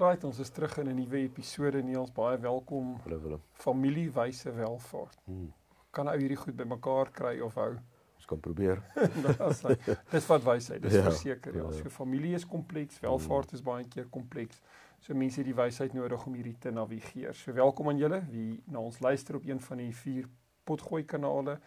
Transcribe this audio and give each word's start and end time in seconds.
Right, 0.00 0.24
ons 0.24 0.38
is 0.40 0.48
terug 0.48 0.78
in 0.78 0.86
'n 0.88 0.94
nuwe 0.94 1.18
episode. 1.28 1.82
Niels, 1.82 2.12
baie 2.12 2.38
welkom. 2.38 2.96
Hallo 3.02 3.20
Willem. 3.20 3.40
Familiewyse 3.52 4.52
welvaart. 4.52 5.18
Hmm. 5.24 5.52
Kan 5.90 6.08
ou 6.08 6.14
hierdie 6.16 6.36
goed 6.36 6.56
bymekaar 6.56 7.10
kry 7.12 7.40
of 7.40 7.54
hou? 7.54 7.74
Ons 8.16 8.24
kan 8.24 8.40
probeer. 8.40 8.80
Dis 9.48 9.60
hy. 9.62 9.74
Dis 10.10 10.26
wat 10.26 10.42
wysheid, 10.42 10.80
dis 10.82 10.94
Ja, 10.96 11.02
verseker. 11.02 11.54
Ja, 11.54 11.62
ja. 11.62 11.72
so 11.72 11.90
familie 11.92 12.32
is 12.34 12.46
kompleks, 12.46 13.00
welvaart 13.00 13.52
is 13.52 13.62
baie 13.62 13.84
keer 13.88 14.06
kompleks. 14.08 14.62
So 15.00 15.14
mense 15.14 15.42
het 15.42 15.46
die 15.46 15.56
wysheid 15.58 15.92
nodig 15.92 16.24
om 16.26 16.34
hierdie 16.34 16.56
te 16.58 16.70
navigeer. 16.70 17.34
So 17.34 17.52
welkom 17.52 17.88
aan 17.88 18.00
julle 18.00 18.22
wie 18.30 18.62
na 18.66 18.78
ons 18.80 19.00
luister 19.00 19.36
op 19.36 19.44
een 19.44 19.60
van 19.60 19.76
die 19.76 19.92
vier 19.92 20.30
potgooi 20.64 21.04
kanale. 21.04 21.58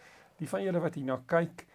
Die 0.42 0.48
van 0.48 0.62
julle 0.62 0.80
wat 0.80 0.94
hierna 0.98 1.20
kyk, 1.26 1.66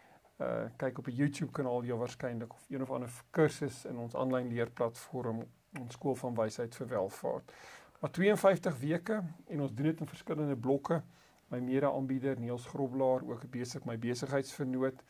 uh 0.41 0.67
kyk 0.75 0.99
op 0.99 1.07
'n 1.07 1.15
YouTube 1.15 1.51
kanaal 1.51 1.87
jou 1.87 1.99
waarskynlik 1.99 2.51
of 2.51 2.67
een 2.67 2.81
of 2.81 2.91
ander 2.91 3.09
kursus 3.31 3.85
in 3.85 3.97
ons 3.97 4.15
aanlyn 4.15 4.51
leerplatform 4.51 5.45
ons 5.77 5.93
skool 5.93 6.15
van 6.15 6.35
wysheid 6.35 6.75
vir 6.75 6.87
welvaart. 6.87 7.53
Maar 7.99 8.11
52 8.11 8.77
weke 8.79 9.23
en 9.47 9.61
ons 9.61 9.73
doen 9.73 9.91
dit 9.91 9.99
in 9.99 10.07
verskillende 10.07 10.55
blokke. 10.57 11.01
My 11.49 11.59
mede-aanbieder 11.59 12.39
Niels 12.39 12.65
Groblaar 12.65 13.25
ook 13.27 13.49
besig 13.51 13.85
my 13.85 13.97
besigheidsvernoot. 13.97 15.03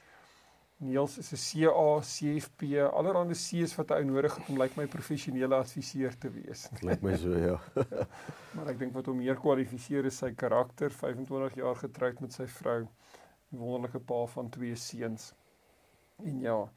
Niels 0.79 1.17
is 1.17 1.31
'n 1.33 1.35
CA, 1.35 1.99
CFP, 2.01 2.61
allerlei 2.91 3.33
C's 3.33 3.75
wat 3.75 3.89
hy 3.89 4.03
nodig 4.03 4.35
het 4.35 4.49
om 4.49 4.57
lyk 4.57 4.77
my 4.77 4.85
professionele 4.87 5.55
adviseur 5.55 6.17
te 6.17 6.29
wees. 6.31 6.69
Lyk 6.81 7.01
my 7.01 7.15
so 7.17 7.35
ja. 7.35 7.57
Maar 8.55 8.69
ek 8.71 8.79
dink 8.79 8.93
wat 8.93 9.05
hom 9.11 9.17
meer 9.17 9.35
kwalifiseer 9.35 10.05
is 10.05 10.17
sy 10.17 10.31
karakter, 10.31 10.89
25 10.89 11.55
jaar 11.59 11.75
getroud 11.75 12.21
met 12.21 12.33
sy 12.33 12.47
vrou, 12.47 12.87
'n 13.51 13.57
wonderlike 13.57 13.99
pa 13.99 14.25
van 14.25 14.49
twee 14.49 14.75
seuns. 14.75 15.33
En 16.23 16.39
ja, 16.39 16.69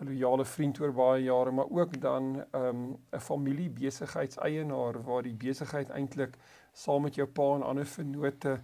'n 0.00 0.06
loyale 0.08 0.44
vriend 0.44 0.80
oor 0.80 0.92
baie 0.92 1.22
jare, 1.24 1.50
maar 1.50 1.66
ook 1.70 2.00
dan 2.00 2.36
'n 2.36 2.44
um, 2.56 2.96
'n 3.12 3.18
familiebesigheidseienaar 3.20 5.02
waar 5.04 5.22
die 5.22 5.34
besigheid 5.34 5.90
eintlik 5.90 6.36
saam 6.72 7.02
met 7.02 7.14
jou 7.14 7.26
pa 7.28 7.54
en 7.54 7.62
ander 7.62 7.86
vennote 7.86 8.60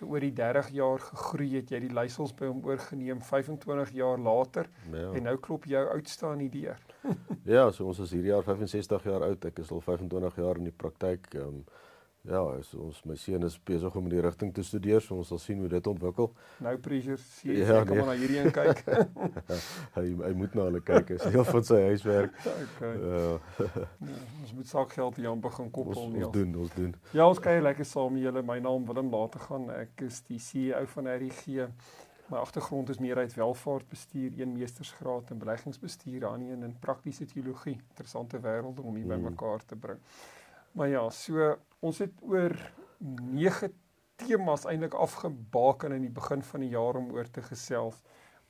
vir 0.00 0.08
oor 0.08 0.20
die 0.20 0.32
30 0.32 0.68
jaar 0.72 0.98
gegroei 0.98 1.56
het. 1.56 1.68
Jy 1.70 1.76
het 1.76 1.88
die 1.88 1.94
leiersels 1.94 2.32
by 2.34 2.46
hom 2.46 2.62
oorgeneem 2.64 3.20
25 3.22 3.90
jaar 3.92 4.18
later 4.18 4.66
Ja. 4.92 5.12
en 5.12 5.22
nou 5.22 5.36
klop 5.36 5.64
jou 5.64 5.88
oudste 5.92 6.26
aan 6.26 6.38
die 6.38 6.48
deur. 6.50 6.78
Ja, 7.44 7.70
so 7.70 7.86
ons 7.86 7.98
is 7.98 8.10
hierdie 8.12 8.30
jaar 8.30 8.42
65 8.42 9.04
jaar 9.04 9.22
oud. 9.22 9.44
Ek 9.44 9.58
is 9.58 9.70
al 9.70 9.80
25 9.80 10.36
jaar 10.36 10.56
in 10.56 10.64
die 10.64 10.72
praktyk. 10.76 11.34
Ehm 11.34 11.46
um, 11.46 11.64
ja, 12.22 12.40
is 12.58 12.74
ons 12.74 13.02
my 13.04 13.14
seun 13.16 13.42
is 13.46 13.58
besig 13.64 13.94
om 13.96 14.04
in 14.04 14.10
die 14.10 14.20
rigting 14.20 14.52
te 14.54 14.62
studeer, 14.62 15.00
so 15.00 15.16
ons 15.16 15.28
sal 15.32 15.38
sien 15.38 15.58
hoe 15.58 15.68
dit 15.68 15.86
ontwikkel. 15.86 16.32
Nou 16.60 16.74
pressure, 16.78 17.16
jy 17.42 17.56
Ja, 17.58 17.66
ja, 17.74 17.84
kom 17.84 17.96
nee. 17.96 18.04
maar 18.04 18.14
na 18.14 18.20
hierdie 18.20 18.38
een 18.38 18.52
kyk. 18.52 18.82
hy 19.96 20.04
hy 20.26 20.32
moet 20.36 20.54
na 20.54 20.66
hulle 20.68 20.80
kyk. 20.84 21.10
Is 21.16 21.22
deel 21.32 21.44
van 21.44 21.64
sy 21.64 21.80
huiswerk. 21.86 22.34
okay. 22.66 22.92
Ja, 23.00 23.38
Ja, 24.10 24.18
ons 24.42 24.52
moet 24.54 24.66
sakgeld 24.68 25.16
hier 25.16 25.28
aan 25.30 25.40
begin 25.40 25.70
koppel 25.70 25.96
ons 26.02 26.14
ons 26.24 26.32
doen, 26.34 26.54
ons 26.66 26.74
doen. 26.76 26.94
Ja, 27.16 27.26
ons 27.28 27.40
kuier 27.40 27.62
lekker 27.62 27.84
saam 27.88 28.12
met 28.18 28.22
julle. 28.28 28.42
My 28.42 28.58
naam 28.58 28.84
Willem 28.86 29.10
later 29.12 29.40
gaan. 29.40 29.70
Ek 29.70 30.00
is 30.06 30.20
die 30.28 30.38
CEO 30.38 30.84
van 30.94 31.08
RGG. 31.16 31.68
My 32.30 32.38
agtergrond 32.38 32.88
is 32.92 33.00
meer 33.02 33.16
uit 33.18 33.32
welvaartbestuur, 33.34 34.36
een 34.38 34.52
meestersgraad 34.54 35.32
in 35.34 35.38
beleggingsbestuur, 35.42 36.26
aan 36.28 36.44
een 36.46 36.62
in 36.62 36.76
praktiese 36.78 37.24
teologie. 37.26 37.74
Interessante 37.90 38.38
wêrelde 38.38 38.84
om 38.86 38.94
hier 38.94 39.06
Mm. 39.08 39.16
bymekaar 39.16 39.64
te 39.66 39.74
bring. 39.76 39.98
Maar 40.72 40.88
ja, 40.88 41.10
so 41.10 41.56
ons 41.80 41.98
het 41.98 42.12
oor 42.22 42.56
9 42.98 43.72
temas 44.16 44.64
eintlik 44.64 44.94
afgebaken 44.94 45.92
in 45.92 46.00
die 46.00 46.10
begin 46.12 46.42
van 46.42 46.60
die 46.60 46.68
jaar 46.68 46.96
om 46.96 47.10
oor 47.12 47.30
te 47.30 47.42
gesels. 47.42 48.02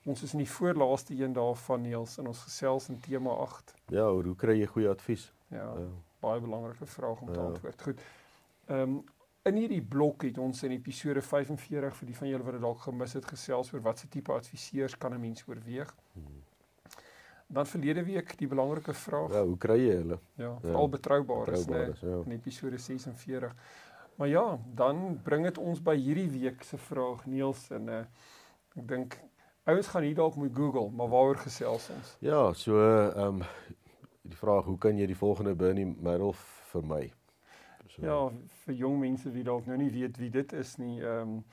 Ons 0.05 0.23
is 0.23 0.33
in 0.33 0.39
die 0.39 0.51
voorlaaste 0.51 1.15
een 1.15 1.33
daarvan 1.33 1.83
Niels 1.85 2.19
en 2.19 2.27
ons 2.27 2.43
gesels 2.43 2.89
in 2.89 3.01
tema 3.01 3.31
8. 3.31 3.75
Ja, 3.93 4.11
hoe, 4.11 4.35
kry 4.37 4.57
jy 4.59 4.67
goeie 4.67 4.89
advies? 4.89 5.33
Ja. 5.49 5.67
Ja. 5.79 5.89
baie 6.21 6.41
belangrike 6.41 6.87
vraag 6.87 7.21
om 7.21 7.33
te 7.33 7.39
Ja. 7.41 7.47
antwoord. 7.47 7.83
Goed. 7.83 8.01
Ehm 8.67 8.81
um, 8.81 9.05
in 9.43 9.55
hierdie 9.57 9.83
blok 9.83 10.23
het 10.23 10.39
ons 10.39 10.63
in 10.63 10.71
episode 10.71 11.23
45 11.23 11.97
vir 11.97 12.07
die 12.07 12.17
van 12.17 12.29
julle 12.29 12.45
wat 12.45 12.53
dit 12.53 12.61
dalk 12.61 12.79
gemis 12.85 13.13
het 13.13 13.25
gesels 13.25 13.73
oor 13.73 13.81
watse 13.81 14.09
tipe 14.09 14.33
adviseurs 14.33 14.99
kan 14.99 15.15
'n 15.15 15.21
mens 15.21 15.45
oorweeg. 15.49 15.95
Hmm. 16.13 16.43
Dan 17.51 17.67
verlede 17.67 18.05
week 18.07 18.37
die 18.39 18.47
belangrike 18.49 18.93
vraag, 18.95 19.33
Ja, 19.35 19.43
hoe 19.45 19.57
kry 19.59 19.77
jy 19.81 19.95
hulle? 19.97 20.19
ja, 20.39 20.45
ja, 20.45 20.59
veral 20.63 20.89
betroubaar 20.89 21.49
is, 21.53 21.65
Betroubaar 21.65 21.89
is, 21.97 22.01
ja. 22.01 22.21
in 22.25 22.33
episode 22.37 22.79
46. 22.79 23.55
Maar 24.15 24.29
ja, 24.29 24.59
dan 24.75 25.21
bring 25.25 25.45
dit 25.45 25.59
ons 25.59 25.81
by 25.83 25.97
hierdie 25.97 26.29
week 26.31 26.63
se 26.63 26.79
vraag 26.79 27.25
Niels 27.27 27.71
en 27.71 27.89
uh, 27.89 28.01
ek 28.77 28.87
dink 28.89 29.17
ouens 29.65 29.87
gaan 29.89 30.03
hier 30.03 30.15
dalk 30.15 30.37
moet 30.37 30.55
Google, 30.55 30.91
maar 30.91 31.09
waaroor 31.09 31.37
gesels 31.43 31.89
ons? 31.91 32.17
Ja, 32.21 32.53
so 32.53 32.79
ehm 32.79 33.41
um, 33.41 33.43
die 34.23 34.37
vraag 34.37 34.65
hoe 34.65 34.79
kan 34.79 34.99
jy 34.99 35.07
die 35.07 35.17
volgende 35.17 35.55
Bernie 35.55 35.87
Madoff 35.87 36.43
vermy? 36.71 37.11
So, 37.89 38.03
Ja, 38.07 38.19
vir 38.65 38.75
jong 38.75 39.01
mense 39.01 39.31
wie 39.33 39.43
dalk 39.43 39.67
nou 39.67 39.77
nie 39.77 39.91
weet 39.91 40.19
wie 40.19 40.31
dit 40.31 40.53
is 40.53 40.77
nie, 40.79 41.01
ehm 41.03 41.21
um, 41.41 41.45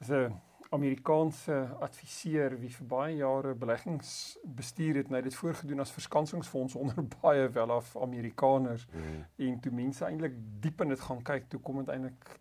is 0.00 0.10
'n 0.10 0.32
Amerikaanse 0.70 1.68
adviseur 1.80 2.58
wie 2.60 2.70
vir 2.70 2.86
baie 2.86 3.16
jare 3.16 3.54
beleggings 3.54 4.38
bestuur 4.44 4.94
het. 4.96 5.08
Hy 5.08 5.16
het 5.20 5.24
dit 5.24 5.34
voorgedoen 5.34 5.80
as 5.80 5.92
verskansingsfonds 5.92 6.74
onder 6.74 7.04
baie 7.22 7.48
welaf 7.48 7.96
Amerikaners 7.96 8.86
Mm, 8.94 9.24
en 9.36 9.60
toe 9.60 9.72
mense 9.72 10.04
eintlik 10.04 10.32
diep 10.60 10.80
in 10.80 10.88
dit 10.88 11.00
gaan 11.00 11.22
kyk, 11.22 11.48
toe 11.48 11.60
kom 11.60 11.76
dit 11.84 11.88
eintlik 11.88 12.38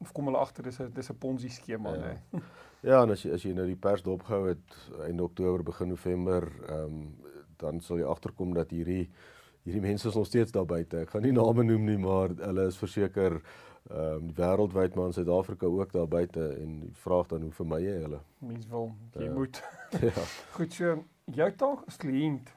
of 0.00 0.12
kom 0.12 0.24
hulle 0.30 0.38
agter 0.38 0.64
dis 0.64 0.80
'n 0.80 0.90
dis 0.94 1.10
'n 1.10 1.18
Ponzi 1.18 1.48
skema, 1.48 1.94
Ja. 1.94 2.00
nee. 2.06 2.40
Ja, 2.82 3.02
en 3.02 3.10
as 3.10 3.22
jy 3.22 3.32
as 3.34 3.42
jy 3.42 3.52
nou 3.52 3.66
die 3.66 3.76
pers 3.76 4.02
dopgehou 4.02 4.48
het 4.48 4.76
einde 5.04 5.22
Oktober 5.22 5.62
begin 5.62 5.88
November, 5.88 6.48
ehm 6.68 6.84
um, 6.84 7.16
dan 7.58 7.80
sal 7.80 7.98
jy 7.98 8.04
agterkom 8.04 8.54
dat 8.54 8.70
hierdie 8.70 9.10
hierdie 9.64 9.82
mense 9.82 10.08
is 10.08 10.14
nog 10.14 10.26
steeds 10.26 10.52
daar 10.52 10.64
buite. 10.66 10.96
Ek 11.00 11.10
gaan 11.10 11.22
nie 11.22 11.32
name 11.32 11.62
noem 11.64 11.84
nie, 11.84 11.98
maar 11.98 12.28
hulle 12.28 12.66
is 12.66 12.76
verseker 12.78 13.42
ehm 13.90 14.14
um, 14.14 14.34
wêreldwyd 14.34 14.94
maar 14.94 15.06
in 15.06 15.12
Suid-Afrika 15.12 15.66
ook 15.66 15.92
daar 15.92 16.08
buite 16.08 16.48
en 16.60 16.80
die 16.80 16.92
vraag 16.94 17.26
dan 17.26 17.42
hoe 17.42 17.52
vermy 17.52 17.80
jy 17.82 17.96
hulle? 18.02 18.20
Mens 18.38 18.66
wil 18.66 18.92
jy 19.12 19.24
Ja. 19.24 19.32
moet 19.32 19.62
ja. 20.08 20.22
Goed, 20.52 20.72
so 20.72 21.04
jou 21.24 21.52
taak 21.56 21.82
as 21.86 21.96
kliënt 21.96 22.52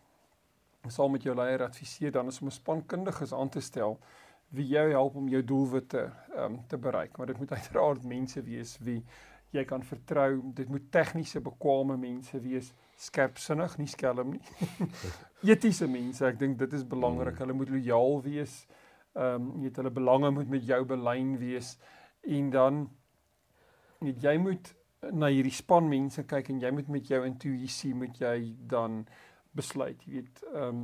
sal 0.88 1.09
met 1.09 1.23
jou 1.23 1.35
leier 1.35 1.63
adviseer 1.63 2.11
dan 2.11 2.27
is 2.27 2.41
om 2.41 2.47
'n 2.47 2.51
span 2.51 2.85
kundiges 2.85 3.33
aan 3.33 3.49
te 3.49 3.61
stel 3.61 3.97
wie 4.49 4.67
jou 4.67 4.89
help 4.91 5.16
om 5.16 5.27
jou 5.27 5.44
doelwitte 5.44 6.11
um, 6.38 6.59
te 6.67 6.77
bereik. 6.77 7.17
Maar 7.17 7.27
dit 7.27 7.38
moet 7.38 7.51
uiteraard 7.51 8.03
mense 8.03 8.41
wees 8.44 8.77
wie 8.81 9.03
jy 9.50 9.63
kan 9.65 9.83
vertrou. 9.83 10.41
Dit 10.53 10.69
moet 10.69 10.91
tegniese 10.91 11.41
bekwame 11.41 11.97
mense 11.97 12.39
wees, 12.39 12.73
skerpsinnig, 12.95 13.77
nie 13.77 13.88
skelm 13.88 14.29
nie. 14.29 14.41
Etiese 15.53 15.88
mense, 15.88 16.25
ek 16.25 16.39
dink 16.39 16.57
dit 16.59 16.73
is 16.73 16.88
belangrik. 16.88 17.33
Mm. 17.33 17.39
Hulle 17.39 17.53
moet 17.53 17.69
lojaal 17.69 18.21
wees. 18.21 18.65
Ehm 18.69 18.82
um, 19.16 19.51
jy 19.56 19.68
weet 19.68 19.81
hulle 19.81 19.94
belange 19.94 20.31
moet 20.31 20.50
met 20.50 20.66
jou 20.68 20.81
belyn 20.85 21.38
wees 21.41 21.75
en 22.24 22.50
dan 22.53 22.88
weet 24.00 24.24
jy 24.24 24.38
moet 24.41 24.74
na 25.12 25.29
hierdie 25.31 25.53
span 25.53 25.90
mense 25.91 26.24
kyk 26.28 26.50
en 26.53 26.59
jy 26.63 26.72
moet 26.72 26.90
met 26.91 27.09
jou 27.12 27.22
intuïsie 27.28 27.94
moet 27.97 28.19
jy 28.22 28.38
dan 28.69 29.03
besluit, 29.56 30.03
jy 30.07 30.22
weet, 30.22 30.44
ehm 30.53 30.84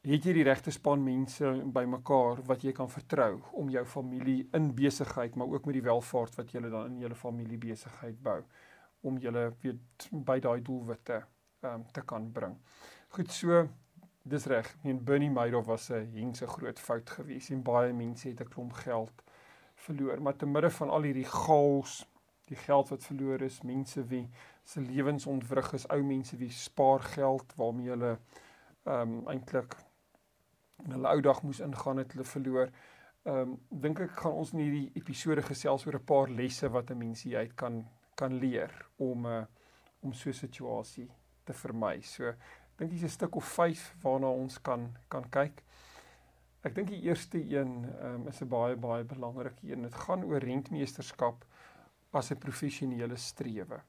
het 0.00 0.24
jy 0.24 0.32
die 0.32 0.44
regte 0.46 0.72
span 0.72 1.02
mense 1.04 1.44
bymekaar 1.76 2.38
wat 2.48 2.62
jy 2.64 2.72
kan 2.72 2.88
vertrou 2.88 3.34
om 3.60 3.68
jou 3.68 3.82
familie 3.84 4.46
in 4.56 4.70
besigheid, 4.72 5.34
maar 5.36 5.52
ook 5.52 5.66
met 5.68 5.76
die 5.76 5.84
welvaart 5.84 6.38
wat 6.38 6.54
jy 6.54 6.62
dan 6.62 6.94
in 6.94 7.02
jou 7.02 7.10
familie 7.12 7.58
besigheid 7.60 8.16
bou 8.24 8.38
om 9.04 9.18
julle 9.20 9.50
weet 9.60 10.06
by 10.10 10.38
daai 10.40 10.62
doelwitte 10.64 11.18
ehm 11.60 11.82
um, 11.82 11.84
te 11.92 12.04
kan 12.08 12.30
bring. 12.32 12.56
Goed 13.12 13.28
so 13.36 13.66
dis 14.22 14.44
reg. 14.44 14.76
Meen 14.82 15.04
Bernie 15.04 15.30
Madoff 15.30 15.66
was 15.66 15.90
'n 15.90 16.10
hengse 16.14 16.46
groot 16.46 16.78
fout 16.78 17.10
geweest 17.10 17.50
en 17.50 17.62
baie 17.62 17.92
mense 17.92 18.28
het 18.28 18.40
'n 18.40 18.48
klomp 18.48 18.72
geld 18.72 19.22
verloor, 19.74 20.22
maar 20.22 20.36
te 20.36 20.46
midde 20.46 20.70
van 20.70 20.90
al 20.90 21.02
hierdie 21.02 21.24
chaos 21.24 22.06
die 22.44 22.56
geld 22.56 22.88
wat 22.88 23.04
verloor 23.04 23.40
is, 23.40 23.62
mense 23.62 24.04
wie 24.06 24.28
se 24.62 24.80
lewens 24.80 25.26
ontwrig 25.26 25.72
is, 25.72 25.86
ou 25.88 26.02
mense 26.02 26.36
wie 26.36 26.50
spaar 26.50 27.00
geld 27.00 27.54
waarmee 27.56 27.88
hulle 27.88 28.18
ehm 28.84 29.12
um, 29.12 29.28
eintlik 29.28 29.76
in 30.84 30.90
hulle 30.90 31.08
ou 31.08 31.20
dag 31.20 31.42
moes 31.42 31.60
ingaan 31.60 31.96
het 31.96 32.12
hulle 32.12 32.24
verloor. 32.24 32.70
Ehm 33.22 33.36
um, 33.36 33.56
dink 33.68 34.00
ek 34.00 34.10
gaan 34.10 34.32
ons 34.32 34.52
in 34.52 34.58
hierdie 34.64 34.90
episode 34.94 35.42
gesels 35.42 35.86
oor 35.86 35.98
'n 35.98 36.04
paar 36.12 36.28
lesse 36.28 36.68
wat 36.68 36.90
'n 36.90 36.98
mens 36.98 37.22
hier 37.22 37.38
uit 37.38 37.54
kan 37.54 37.84
kan 38.14 38.34
leer 38.34 38.72
om 38.96 39.26
'n 39.26 39.40
uh, 39.40 39.44
om 40.00 40.12
so 40.12 40.30
'n 40.30 40.32
situasie 40.34 41.10
te 41.44 41.52
vermy. 41.52 42.00
So 42.00 42.32
dink 42.80 42.90
dis 42.94 43.04
'n 43.04 43.12
stuk 43.12 43.36
of 43.36 43.44
5 43.44 43.94
waarna 44.02 44.30
ons 44.32 44.60
kan 44.62 44.88
kan 45.08 45.28
kyk. 45.30 45.62
Ek 46.64 46.74
dink 46.74 46.88
die 46.88 47.02
eerste 47.08 47.38
een 47.38 47.86
um, 48.04 48.26
is 48.28 48.40
'n 48.40 48.48
baie 48.48 48.76
baie 48.76 49.04
belangrike 49.04 49.68
een. 49.68 49.82
Dit 49.82 49.94
gaan 49.94 50.24
oor 50.24 50.40
rentmeesterskap 50.40 51.44
as 52.10 52.30
'n 52.30 52.38
professionele 52.38 53.16
strewe. 53.16 53.80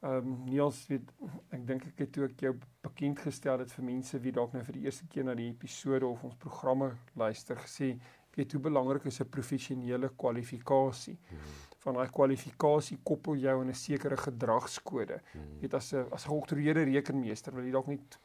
Ehm 0.00 0.16
um, 0.16 0.44
Niels 0.44 0.86
weet 0.86 1.12
ek 1.50 1.66
dink 1.66 1.86
ek 1.86 1.98
het 1.98 2.12
toe 2.12 2.24
ek 2.24 2.40
jou 2.40 2.54
bekend 2.80 3.18
gestel 3.18 3.58
het 3.58 3.72
vir 3.72 3.84
mense 3.84 4.18
wie 4.20 4.32
dalk 4.32 4.52
nou 4.52 4.62
vir 4.64 4.74
die 4.78 4.84
eerste 4.84 5.06
keer 5.06 5.24
na 5.24 5.34
die 5.34 5.48
episode 5.48 6.06
of 6.06 6.24
ons 6.24 6.34
programme 6.34 6.92
luister 7.14 7.56
gesê 7.56 7.96
weet 8.36 8.52
hoe 8.52 8.60
belangrik 8.60 9.04
is 9.04 9.20
'n 9.20 9.28
professionele 9.28 10.10
kwalifikasie. 10.16 11.18
Hmm. 11.28 11.38
Van 11.78 11.94
daai 11.94 12.08
kwalifikasie 12.10 12.98
koppel 13.02 13.36
jou 13.36 13.60
aan 13.60 13.68
'n 13.68 13.74
sekere 13.74 14.16
gedragskode. 14.16 15.20
Hmm. 15.32 15.60
Weet 15.60 15.74
as 15.74 15.92
'n 15.92 16.06
as 16.12 16.24
'n 16.26 16.28
geoktreerde 16.30 16.84
rekenmeester 16.84 17.54
wil 17.54 17.64
jy 17.64 17.70
dalk 17.72 17.86
net 17.86 18.18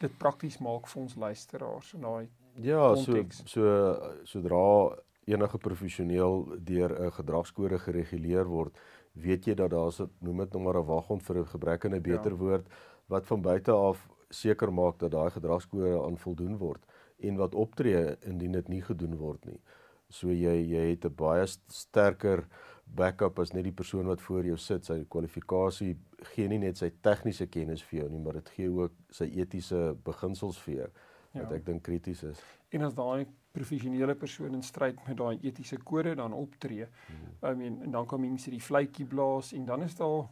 dit 0.00 0.18
prakties 0.18 0.58
maak 0.58 0.86
vir 0.88 1.02
ons 1.02 1.14
luisteraars 1.16 1.94
en 1.94 2.00
daai 2.00 2.28
Ja, 2.60 2.92
context. 2.94 3.48
so 3.48 3.60
so 3.60 4.24
sodra 4.24 4.96
enige 5.26 5.58
professioneel 5.58 6.56
deur 6.64 6.90
'n 7.00 7.10
gedragskode 7.12 7.78
gereguleer 7.78 8.44
word, 8.44 8.78
weet 9.12 9.44
jy 9.44 9.54
dat 9.54 9.70
daar's 9.70 10.00
'n 10.00 10.10
noem 10.20 10.38
dit 10.38 10.52
nog 10.52 10.62
maar 10.62 10.76
'n 10.76 10.86
waghond 10.86 11.22
vir 11.22 11.36
'n 11.38 11.46
gebrek 11.46 11.84
aan 11.84 11.94
'n 11.94 12.02
beter 12.02 12.30
ja. 12.30 12.36
woord 12.36 12.66
wat 13.06 13.26
van 13.26 13.42
buite 13.42 13.72
af 13.72 14.08
seker 14.30 14.72
maak 14.72 14.98
dat 14.98 15.10
daai 15.10 15.30
gedragskode 15.30 16.02
aan 16.06 16.18
voldoen 16.18 16.56
word 16.56 16.84
en 17.18 17.36
wat 17.36 17.54
optree 17.54 18.16
indien 18.26 18.52
dit 18.52 18.68
nie 18.68 18.82
gedoen 18.82 19.16
word 19.16 19.44
nie. 19.46 19.60
So 20.08 20.32
jy 20.32 20.54
jy 20.70 20.90
het 20.90 21.04
'n 21.04 21.14
baie 21.14 21.46
sterker 21.46 22.46
backup 22.94 23.38
as 23.38 23.52
net 23.52 23.64
die 23.64 23.72
persoon 23.72 24.06
wat 24.06 24.20
voor 24.20 24.44
jou 24.44 24.56
sit. 24.56 24.84
Sy 24.84 25.04
kwalifikasie 25.08 25.96
gee 26.32 26.48
nie 26.48 26.58
net 26.58 26.76
sy 26.76 26.90
tegniese 27.04 27.46
kennis 27.46 27.82
vir 27.82 28.00
jou 28.00 28.08
nie, 28.10 28.22
maar 28.22 28.32
dit 28.32 28.48
gee 28.56 28.70
ook 28.70 28.92
sy 29.10 29.24
etiese 29.24 29.96
beginsels 30.04 30.58
vir 30.58 30.74
jou 30.74 30.88
ja. 31.34 31.42
wat 31.42 31.52
ek 31.52 31.66
dink 31.66 31.82
krities 31.82 32.22
is. 32.22 32.40
En 32.70 32.82
as 32.82 32.94
daai 32.94 33.26
professionele 33.52 34.14
persoon 34.14 34.54
in 34.54 34.62
stryd 34.62 35.00
met 35.08 35.16
daai 35.18 35.38
etiese 35.42 35.78
kode 35.84 36.14
dan 36.18 36.32
optree. 36.32 36.88
Hmm. 37.06 37.50
I 37.50 37.54
mean, 37.54 37.82
en 37.82 37.90
dan 37.90 38.06
kom 38.06 38.20
mense 38.20 38.50
die 38.50 38.62
vletjie 38.62 39.06
blaas 39.06 39.52
en 39.52 39.64
dan 39.68 39.82
is 39.82 39.96
daar 39.98 40.28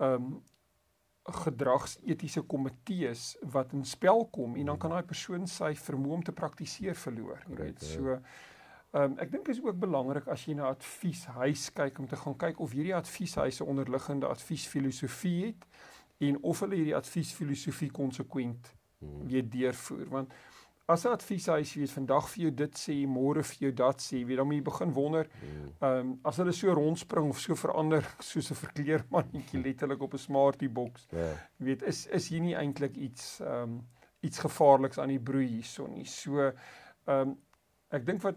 ehm 0.00 0.14
um, 0.14 0.40
gedragsetiese 1.34 2.42
komitees 2.42 3.36
wat 3.54 3.72
in 3.76 3.84
spel 3.84 4.24
kom 4.32 4.56
en 4.56 4.72
dan 4.72 4.78
kan 4.78 4.94
daai 4.94 5.06
persoon 5.06 5.46
sy 5.50 5.72
vermoë 5.78 6.16
om 6.18 6.24
te 6.26 6.34
praktiseer 6.36 6.98
verloor, 6.98 7.42
jy 7.48 7.58
weet. 7.58 7.84
So 7.84 8.16
ehm 8.90 9.12
um, 9.12 9.18
ek 9.22 9.30
dink 9.30 9.46
dit 9.46 9.54
is 9.54 9.62
ook 9.62 9.76
belangrik 9.78 10.26
as 10.32 10.48
jy 10.48 10.56
na 10.58 10.72
advieshuis 10.72 11.68
kyk 11.76 11.98
om 12.02 12.08
te 12.10 12.18
gaan 12.18 12.34
kyk 12.36 12.58
of 12.60 12.72
hierdie 12.74 12.96
advieshuise 12.96 13.64
onderliggende 13.64 14.26
adviesfilosofie 14.26 15.36
het 15.44 15.66
en 16.26 16.40
of 16.42 16.60
hulle 16.64 16.80
hierdie 16.80 16.96
adviesfilosofie 16.98 17.90
konsekwent 17.94 18.72
hmm. 18.98 19.28
weer 19.30 19.46
deurvoer 19.46 20.08
want 20.10 20.34
as 20.90 21.04
'n 21.04 21.14
advieshuis 21.14 21.74
weet 21.74 21.90
vandag 21.90 22.28
vir 22.32 22.42
jou 22.42 22.50
dit 22.50 22.78
sê, 22.78 22.96
môre 23.06 23.42
vir 23.42 23.56
jou 23.64 23.72
dat 23.72 24.02
sê, 24.02 24.24
weet 24.26 24.36
dan 24.36 24.46
moet 24.46 24.58
jy 24.58 24.62
begin 24.62 24.92
wonder. 24.92 25.28
Hmm. 25.40 25.72
Ehm 25.80 25.98
um, 25.98 26.18
as 26.24 26.36
hulle 26.36 26.52
so 26.52 26.74
rondspring 26.74 27.28
of 27.30 27.40
so 27.40 27.54
verander 27.54 28.04
soos 28.30 28.50
'n 28.50 28.60
verkleermannetjie 28.64 29.62
letterlik 29.62 30.02
op 30.02 30.14
'n 30.14 30.18
smartie 30.18 30.68
boks. 30.68 31.06
Ja. 31.10 31.32
Jy 31.58 31.64
weet 31.64 31.82
is 31.82 32.06
is 32.06 32.28
hier 32.28 32.40
nie 32.40 32.56
eintlik 32.56 32.96
iets 32.96 33.40
ehm 33.40 33.62
um, 33.62 33.80
iets 34.20 34.38
gevaarliks 34.38 34.98
aan 34.98 35.08
die 35.08 35.20
broei 35.20 35.46
hierson 35.46 35.94
nie. 35.94 36.04
So 36.04 36.40
ehm 36.40 36.54
um, 37.06 37.38
ek 37.90 38.06
dink 38.06 38.22
wat 38.22 38.36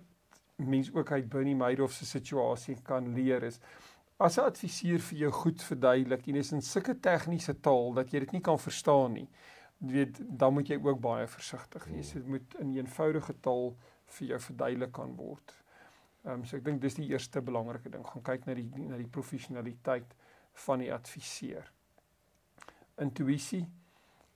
mense 0.55 0.94
ook 0.94 1.11
uit 1.11 1.29
Bernie 1.29 1.55
Madoff 1.55 1.94
se 1.94 2.05
situasie 2.05 2.77
kan 2.83 3.13
leer 3.13 3.44
is 3.44 3.59
as 4.17 4.38
'n 4.38 4.45
adviseur 4.45 5.00
vir 5.00 5.17
jou 5.17 5.31
goed 5.31 5.63
verduidelik 5.63 6.27
en 6.27 6.35
is 6.35 6.51
in 6.51 6.61
sulke 6.61 7.00
tegniese 7.00 7.59
taal 7.59 7.94
dat 7.94 8.11
jy 8.11 8.19
dit 8.19 8.31
nie 8.31 8.41
kan 8.41 8.59
verstaan 8.59 9.13
nie 9.13 9.27
weet 9.91 10.19
dan 10.39 10.53
moet 10.53 10.68
jy 10.68 10.77
ook 10.80 11.00
baie 11.01 11.27
versigtig 11.27 11.85
wees. 11.85 12.12
Dit 12.12 12.27
moet 12.27 12.56
in 12.59 12.74
eenvoudige 12.75 13.35
taal 13.39 13.74
vir 14.06 14.27
jou 14.27 14.39
verduidelik 14.39 14.91
kan 14.91 15.15
word. 15.15 15.56
Ehm 16.24 16.39
um, 16.39 16.45
so 16.45 16.57
ek 16.57 16.65
dink 16.65 16.81
dis 16.81 16.95
die 16.95 17.09
eerste 17.12 17.41
belangrike 17.41 17.89
ding. 17.91 18.06
Gaan 18.07 18.24
kyk 18.24 18.45
na 18.47 18.56
die 18.56 18.69
na 18.80 18.97
die 18.97 19.09
professionaliteit 19.18 20.15
van 20.65 20.80
die 20.80 20.91
adviseur. 20.94 21.71
Intuïsie. 23.01 23.65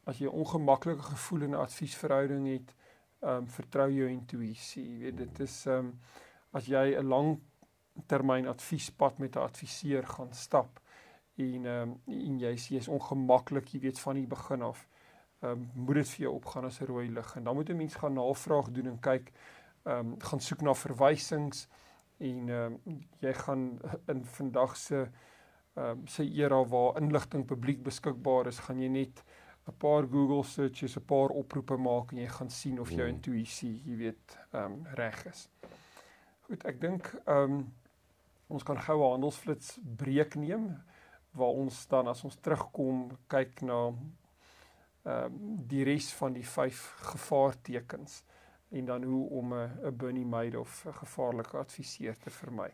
As 0.04 0.20
jy 0.20 0.28
'n 0.28 0.40
ongemaklike 0.44 1.04
gevoel 1.04 1.42
in 1.42 1.56
'n 1.56 1.64
adviesverhouding 1.64 2.48
het, 2.48 2.76
ehm 3.22 3.44
um, 3.44 3.48
vertrou 3.48 3.90
jou 3.92 4.10
intuïsie. 4.10 4.84
Jy 4.84 5.00
weet 5.00 5.18
dit 5.18 5.40
is 5.40 5.66
ehm 5.66 5.86
um, 5.86 6.00
as 6.52 6.66
jy 6.66 6.96
'n 6.98 7.08
lang 7.08 7.40
termyn 8.06 8.48
adviespad 8.48 9.18
met 9.20 9.36
'n 9.36 9.48
adviseur 9.48 10.04
gaan 10.06 10.34
stap 10.34 10.82
en 11.36 11.66
ehm 11.66 11.90
um, 11.90 12.02
en 12.06 12.40
jy 12.40 12.54
is 12.76 12.88
ongemaklik, 12.88 13.68
jy 13.74 13.80
weet 13.80 14.00
van 14.00 14.16
die 14.16 14.28
begin 14.28 14.62
af 14.62 14.88
ehm 15.42 15.52
um, 15.52 15.70
moet 15.74 15.96
dit 15.96 16.10
vir 16.10 16.24
jou 16.26 16.34
opgaan 16.34 16.66
as 16.66 16.82
'n 16.82 16.86
rooi 16.86 17.10
lig 17.10 17.36
en 17.36 17.44
dan 17.44 17.56
moet 17.56 17.70
'n 17.70 17.78
mens 17.78 17.96
gaan 17.96 18.14
navraag 18.14 18.72
doen 18.72 18.88
en 18.88 19.00
kyk 19.00 19.32
ehm 19.84 20.00
um, 20.00 20.20
gaan 20.20 20.40
soek 20.40 20.62
na 20.62 20.74
verwysings 20.74 21.68
en 22.18 22.50
ehm 22.50 22.78
um, 22.86 23.00
jy 23.20 23.34
gaan 23.34 23.80
in 24.12 24.26
vandag 24.26 24.78
se 24.78 25.08
ehm 25.76 25.90
um, 25.90 26.08
se 26.08 26.24
era 26.34 26.66
waar 26.66 27.02
inligting 27.02 27.46
publiek 27.46 27.84
beskikbaar 27.84 28.48
is, 28.48 28.60
gaan 28.60 28.80
jy 28.80 28.88
net 28.88 29.24
'n 29.68 29.78
paar 29.78 30.08
Google 30.08 30.44
searches, 30.44 30.98
'n 30.98 31.06
paar 31.06 31.30
oproepe 31.30 31.78
maak 31.78 32.12
en 32.12 32.18
jy 32.18 32.28
gaan 32.28 32.50
sien 32.50 32.80
of 32.80 32.90
jou 32.90 33.08
hmm. 33.08 33.16
intuïsie, 33.16 33.82
jy 33.86 33.96
weet, 33.96 34.38
ehm 34.52 34.64
um, 34.64 34.86
reg 34.96 35.26
is. 35.26 35.50
Goed, 36.42 36.66
ek 36.66 36.82
dink 36.82 37.14
ehm 37.26 37.52
um, 37.52 37.74
ons 38.48 38.64
kan 38.64 38.80
gou 38.80 38.98
'n 39.04 39.12
handelsflits 39.12 39.80
breek 39.84 40.36
neem 40.36 40.84
waar 41.32 41.54
ons 41.54 41.88
dan 41.88 42.08
as 42.08 42.24
ons 42.24 42.36
terugkom 42.36 43.12
kyk 43.28 43.62
na 43.62 43.94
ehm 45.08 45.34
uh, 45.34 45.58
die 45.72 45.84
res 45.88 46.10
van 46.20 46.34
die 46.36 46.46
vyf 46.46 46.80
gevaartekens 47.12 48.24
en 48.76 48.86
dan 48.86 49.04
hoe 49.04 49.30
om 49.30 49.54
'n 49.54 49.70
'n 49.84 49.98
Bernie 49.98 50.26
Madoff 50.26 50.86
'n 50.86 50.94
gevaarlike 50.94 51.58
adviseur 51.58 52.18
te 52.18 52.30
vermy. 52.30 52.74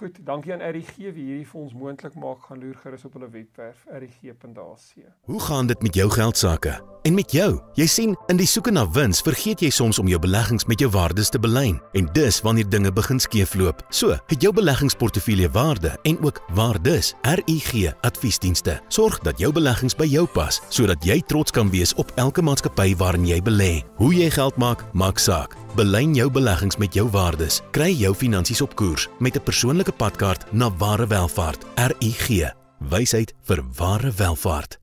Goed, 0.00 0.16
dankie 0.24 0.52
aan 0.54 0.62
RGG 0.64 1.10
wie 1.12 1.26
hierdie 1.26 1.44
vir 1.44 1.58
ons 1.60 1.72
moontlik 1.76 2.14
maak. 2.16 2.46
Gaan 2.46 2.62
loer 2.62 2.76
gerus 2.80 3.02
op 3.04 3.18
hulle 3.18 3.26
webwerf 3.28 3.82
rgg.ac. 3.92 4.86
Hoe 5.28 5.40
gaan 5.44 5.68
dit 5.68 5.82
met 5.84 5.94
jou 5.94 6.06
geld 6.10 6.40
sake? 6.40 6.72
En 7.04 7.14
met 7.14 7.32
jou? 7.32 7.60
Jy 7.76 7.86
sien, 7.86 8.14
in 8.32 8.40
die 8.40 8.48
soeke 8.48 8.72
na 8.72 8.86
wins, 8.96 9.20
vergeet 9.20 9.60
jy 9.60 9.68
soms 9.68 10.00
om 10.00 10.08
jou 10.08 10.16
beleggings 10.20 10.64
met 10.72 10.80
jou 10.80 10.88
waardes 10.94 11.28
te 11.28 11.40
belyn. 11.40 11.76
En 11.92 12.08
dis 12.16 12.40
wanneer 12.40 12.68
dinge 12.72 12.92
begin 12.96 13.20
skeefloop. 13.20 13.84
So, 13.92 14.16
het 14.32 14.40
jou 14.40 14.54
beleggingsportefeulje 14.56 15.52
waarde 15.52 15.92
en 16.08 16.16
ook 16.24 16.40
waardes. 16.56 17.12
RGG 17.20 17.92
Adviesdienste 18.00 18.78
sorg 18.88 19.20
dat 19.20 19.36
jou 19.38 19.52
beleggings 19.52 19.96
by 20.00 20.08
jou 20.08 20.24
pas, 20.32 20.62
sodat 20.72 21.04
jy 21.04 21.20
trots 21.28 21.52
kan 21.52 21.68
wees 21.76 21.92
op 22.00 22.16
elke 22.16 22.40
maatskappy 22.40 22.94
waarin 22.96 23.28
jy 23.28 23.42
belê. 23.44 23.72
Hoe 24.00 24.14
jy 24.16 24.32
geld 24.32 24.56
maak, 24.56 24.88
maak 24.96 25.20
saak. 25.20 25.60
Belyn 25.70 26.16
jou 26.18 26.26
beleggings 26.34 26.76
met 26.82 26.96
jou 26.98 27.04
waardes. 27.14 27.60
Kry 27.70 27.92
jou 27.94 28.10
finansies 28.14 28.60
op 28.60 28.72
koers 28.74 29.08
met 29.20 29.36
'n 29.36 29.42
persoonlike 29.42 29.92
padkaart 29.92 30.52
na 30.52 30.70
ware 30.78 31.06
welvaart. 31.06 31.64
RUG. 31.74 32.52
Wysheid 32.78 33.34
vir 33.40 33.62
ware 33.76 34.10
welvaart. 34.10 34.80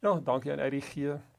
Ja, 0.00 0.20
dankie 0.24 0.52
aan 0.52 0.58
RUG 0.58 0.96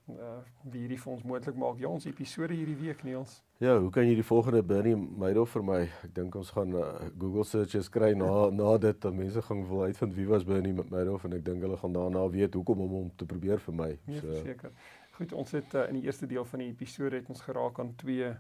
uh 0.10 0.38
wie 0.72 0.79
hierdie 0.81 0.98
vir 1.01 1.12
ons 1.13 1.24
moontlik 1.24 1.55
maak. 1.55 1.79
Ja, 1.79 1.88
ons 1.88 2.05
episode 2.05 2.53
hierdie 2.53 2.75
week, 2.77 3.03
Niels. 3.03 3.43
Ja, 3.57 3.77
hoe 3.79 3.89
kan 3.89 4.05
jy 4.07 4.15
die 4.15 4.25
volgende 4.25 4.63
Bernie 4.63 4.95
Madoff 4.95 5.51
vir 5.55 5.63
my? 5.63 5.79
Ek 6.03 6.13
dink 6.15 6.36
ons 6.36 6.50
gaan 6.50 6.74
uh, 6.74 6.81
Google 7.19 7.43
searches 7.43 7.89
kry 7.89 8.13
na 8.13 8.50
na 8.50 8.77
dit 8.77 9.01
dat 9.01 9.13
mense 9.13 9.41
gaan 9.41 9.63
wil 9.69 9.84
uitvind 9.84 10.15
wie 10.15 10.27
was 10.27 10.43
Bernie 10.43 10.74
Madoff 10.74 11.25
en 11.25 11.34
ek 11.34 11.45
dink 11.45 11.62
hulle 11.62 11.77
gaan 11.77 11.93
daarna 11.93 12.29
weet 12.29 12.53
hoekom 12.53 12.81
om 12.81 12.89
hom 12.89 13.12
te 13.15 13.25
probeer 13.25 13.60
vir 13.60 13.74
my. 13.74 13.89
Nee, 14.05 14.19
so 14.19 14.34
seker. 14.43 14.72
Goed, 15.15 15.31
ons 15.31 15.51
het 15.55 15.74
uh, 15.74 15.88
in 15.88 16.00
die 16.00 16.03
eerste 16.10 16.27
deel 16.27 16.45
van 16.45 16.60
die 16.60 16.72
episode 16.74 17.15
het 17.15 17.29
ons 17.31 17.41
geraak 17.45 17.79
aan 17.79 17.93
twee 17.95 18.34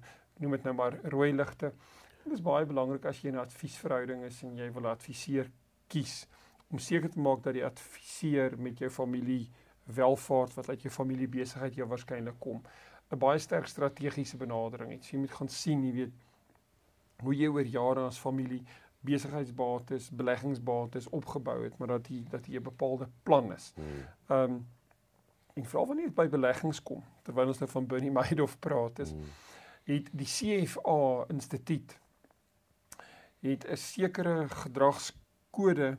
noem 0.43 0.57
dit 0.57 0.65
nou 0.67 0.73
maar 0.75 0.97
rooi 1.13 1.31
ligte. 1.33 1.71
Dit 2.25 2.33
is 2.35 2.41
baie 2.43 2.65
belangrik 2.67 3.05
as 3.07 3.21
jy 3.23 3.31
'n 3.31 3.39
adviesverhouding 3.39 4.25
is 4.27 4.41
en 4.43 4.57
jy 4.57 4.67
wil 4.73 4.83
'n 4.83 4.91
adviseur 4.97 5.51
kies 5.87 6.27
om 6.67 6.79
seker 6.79 7.09
te 7.09 7.19
maak 7.19 7.43
dat 7.43 7.53
die 7.53 7.65
adviseur 7.65 8.57
met 8.59 8.79
jou 8.79 8.89
familie 8.89 9.47
welvaart 9.85 10.53
wat 10.53 10.69
uit 10.69 10.81
jou 10.81 10.91
familie 10.91 11.27
besigheid 11.27 11.75
jou 11.75 11.87
waarskynlik 11.87 12.39
kom, 12.39 12.61
'n 13.11 13.19
baie 13.19 13.39
sterk 13.39 13.67
strategiese 13.67 14.37
benadering 14.37 14.91
het. 14.91 15.05
Jy 15.05 15.19
moet 15.19 15.31
gaan 15.31 15.47
sien, 15.47 15.83
jy 15.85 15.93
weet 15.93 16.13
hoe 17.23 17.35
jy 17.35 17.47
oor 17.47 17.65
jare 17.65 18.05
as 18.05 18.19
familie 18.19 18.63
besigheidsbates, 19.05 20.09
beleggingsbates 20.11 21.09
opgebou 21.09 21.63
het, 21.63 21.77
maar 21.77 21.87
dat 21.87 22.07
jy 22.07 22.23
dat 22.29 22.47
jy 22.47 22.57
'n 22.57 22.63
bepaalde 22.63 23.07
plan 23.23 23.53
is. 23.53 23.73
Hmm. 23.75 23.85
Ehm 24.27 24.51
um, 24.51 24.65
En 25.55 25.65
veral 25.65 25.87
wanneer 25.87 26.05
dit 26.05 26.15
by 26.15 26.27
beleggings 26.27 26.81
kom, 26.83 27.03
terwyl 27.23 27.47
ons 27.47 27.61
nou 27.61 27.69
van 27.71 27.85
Bernie 27.87 28.11
Madoff 28.11 28.57
praat, 28.59 28.99
is 28.99 29.13
mm. 29.15 29.29
het 29.91 30.09
die 30.11 30.27
CFA 30.27 31.25
instituut 31.31 31.99
het 33.45 33.67
'n 33.67 33.77
sekere 33.77 34.49
gedragskode 34.49 35.97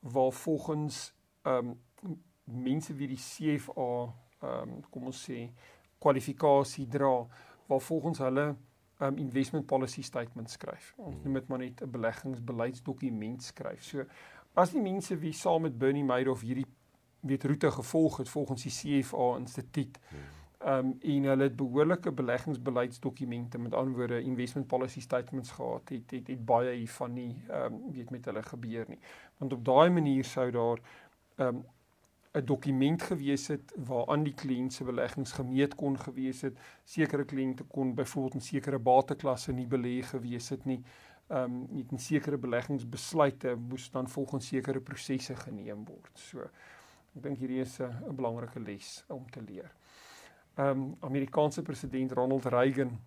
waar 0.00 0.32
volgens 0.32 1.14
ehm 1.42 1.74
um, 2.02 2.22
mense 2.44 2.94
wie 2.94 3.08
die 3.08 3.24
CFA 3.30 4.14
ehm 4.40 4.68
um, 4.68 4.80
kom 4.90 5.04
ons 5.04 5.30
sê 5.30 5.50
kwalifikasie 5.98 6.86
dra 6.88 7.26
waar 7.66 7.80
volgens 7.80 8.18
hulle 8.18 8.56
um, 9.00 9.16
investment 9.16 9.66
policy 9.66 10.02
statement 10.02 10.50
skryf. 10.50 10.94
Ons 10.96 11.16
mm. 11.16 11.22
noem 11.24 11.34
dit 11.34 11.48
maar 11.48 11.58
net 11.58 11.80
'n 11.80 11.90
beleggingsbeleidsdokument 11.90 13.42
skryf. 13.42 13.84
So 13.84 14.04
as 14.54 14.70
die 14.70 14.80
mense 14.80 15.18
wie 15.18 15.32
saam 15.32 15.62
met 15.62 15.78
Bernie 15.78 16.04
Madoff 16.04 16.40
hierdie 16.40 16.66
weet 17.26 17.44
roete 17.44 17.70
gevolg 17.70 18.16
het 18.16 18.28
volgens 18.28 18.62
die 18.62 19.02
CFA 19.02 19.36
instituut. 19.36 19.98
Ehm 20.58 20.86
um, 20.86 20.96
en 21.00 21.22
hulle 21.22 21.42
het 21.42 21.56
behoorlike 21.56 22.12
beleggingsbeleidsdokumente 22.12 23.58
met 23.58 23.74
ander 23.74 23.94
woorde 23.94 24.22
investment 24.22 24.66
policy 24.66 25.00
statements 25.00 25.50
gehad. 25.50 25.88
Het 25.88 26.10
het, 26.10 26.26
het 26.26 26.44
baie 26.44 26.76
hiervan 26.76 27.12
nie 27.12 27.44
ehm 27.48 27.72
um, 27.72 27.92
weet 27.92 28.10
met 28.10 28.24
hulle 28.24 28.42
gebeur 28.42 28.84
nie. 28.88 28.98
Want 29.38 29.52
op 29.52 29.64
daai 29.64 29.90
manier 29.90 30.24
sou 30.24 30.50
daar 30.50 30.78
ehm 31.36 31.48
um, 31.48 31.64
'n 32.34 32.44
dokument 32.44 33.02
gewees 33.02 33.46
het 33.46 33.74
waaraan 33.76 34.22
die 34.22 34.34
kliënt 34.34 34.72
se 34.72 34.84
beleggings 34.84 35.32
gemeet 35.32 35.74
kon 35.74 35.98
gewees 35.98 36.40
het. 36.40 36.58
Sekere 36.84 37.24
kliënte 37.24 37.64
kon 37.64 37.94
byvoorbeeld 37.94 38.34
in 38.34 38.40
sekere 38.40 38.78
bateklasse 38.78 39.52
nie 39.52 39.66
belê 39.66 40.02
gewees 40.02 40.48
het 40.48 40.64
nie. 40.64 40.82
Ehm 41.28 41.42
um, 41.42 41.66
met 41.70 41.92
'n 41.92 41.98
sekere 41.98 42.36
beleggingsbesluite 42.38 43.54
moes 43.68 43.90
dan 43.90 44.08
volgens 44.08 44.46
sekere 44.46 44.80
prosesse 44.80 45.36
geneem 45.36 45.84
word. 45.84 46.10
So 46.14 46.50
ek 47.14 47.22
dink 47.22 47.38
hierdie 47.38 47.62
is 47.62 47.80
'n 47.80 48.16
belangrike 48.16 48.60
les 48.60 49.04
om 49.08 49.26
te 49.30 49.40
leer 49.40 49.70
ehm 50.56 50.70
um, 50.70 50.96
Amerikaanse 51.00 51.62
president 51.62 52.12
Ronald 52.12 52.46
Reagan 52.46 52.98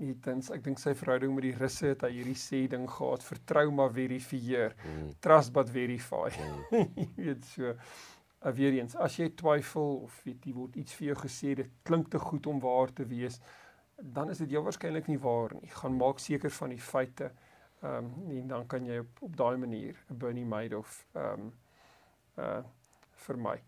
het 0.00 0.22
tens 0.22 0.50
ek 0.50 0.62
dink 0.64 0.78
sy 0.78 0.94
verhouding 0.94 1.34
met 1.34 1.46
die 1.46 1.56
Russe 1.58 1.92
het 1.92 2.02
hy 2.06 2.10
hierdie 2.16 2.38
sê 2.38 2.64
ding 2.70 2.86
gehad 2.90 3.22
vertrou 3.22 3.70
maar 3.70 3.92
verifieer 3.94 4.74
mm. 4.74 5.10
trust 5.24 5.52
but 5.54 5.70
verify 5.70 6.30
mm. 6.30 6.84
jy 7.00 7.08
weet 7.16 7.44
so 7.50 7.72
uh, 7.72 8.52
weer 8.58 8.78
eens 8.78 8.96
as 8.96 9.18
jy 9.18 9.30
twyfel 9.38 10.00
of 10.08 10.20
weet 10.26 10.46
jy 10.46 10.54
word 10.56 10.78
iets 10.80 10.98
vir 10.98 11.12
jou 11.12 11.18
gesê 11.24 11.54
dit 11.62 11.70
klink 11.82 12.10
te 12.10 12.18
goed 12.18 12.46
om 12.50 12.62
waar 12.62 12.92
te 12.92 13.06
wees 13.10 13.40
dan 13.98 14.30
is 14.30 14.42
dit 14.42 14.54
jou 14.56 14.64
waarskynlik 14.66 15.08
nie 15.08 15.20
waar 15.22 15.54
nie 15.60 15.70
gaan 15.70 15.98
maak 15.98 16.22
seker 16.22 16.54
van 16.60 16.74
die 16.74 16.84
feite 16.92 17.30
ehm 17.84 18.06
um, 18.06 18.30
en 18.38 18.48
dan 18.48 18.66
kan 18.66 18.86
jy 18.86 19.02
op, 19.02 19.20
op 19.26 19.36
daai 19.36 19.56
manier 19.60 19.98
'n 20.10 20.18
Bernie 20.18 20.46
Madoff 20.46 21.04
ehm 21.14 21.50
um, 21.50 21.52
uh 22.38 22.62
vir 23.26 23.40
my 23.48 23.58